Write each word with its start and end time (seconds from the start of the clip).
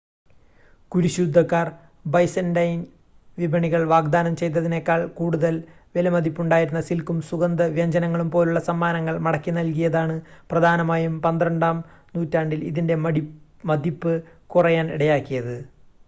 കുരിശുയുദ്ധക്കാർ 0.91 1.67
Byzantine 2.05 2.79
വിപണികൾ 3.37 3.81
വാഗ്ദാനം 3.87 4.33
ചെയ്തതിനേക്കാൾ 4.35 5.01
കൂടുതൽ 5.19 5.55
വിലമതിപ്പുണ്ടായിരുന്ന 5.95 6.81
സിൽക്കും 6.81 7.17
സുഗന്ധവ്യഞ്ജനങ്ങളും 7.21 8.31
പോലുള്ള 8.31 8.61
സമ്മാനങ്ങൾ 8.61 9.17
മടക്കിനൽകിയതാണ് 9.19 10.15
പ്രധാനമായും 10.51 11.21
പന്ത്രണ്ടാം 11.21 11.79
നൂറ്റാണ്ടിൽ 12.15 12.61
ഇതിൻ്റെ 12.63 12.97
മതിപ്പ് 13.63 14.15
കുറയാൻ 14.51 14.89
ഇടയാക്കിയത് 14.91 15.55